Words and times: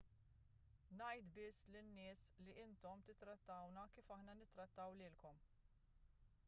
ngħid 0.99 1.27
biss 1.35 1.67
lin-nies 1.75 2.23
li 2.47 2.55
intom 2.63 3.05
tittrattawna 3.11 3.83
kif 3.99 4.11
aħna 4.17 4.37
nittrattaw 4.41 4.99
lilkom 5.03 5.45